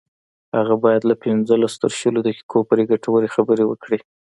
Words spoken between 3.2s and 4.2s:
خبرې وکړي